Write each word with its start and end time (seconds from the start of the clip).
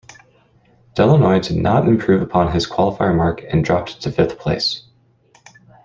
Delannoy 0.95 1.47
did 1.47 1.57
not 1.57 1.87
improve 1.87 2.23
upon 2.23 2.53
his 2.53 2.65
qualifier 2.67 3.15
mark 3.15 3.43
and 3.47 3.63
dropped 3.63 4.01
to 4.01 4.11
fifth 4.11 4.39
place. 4.39 4.87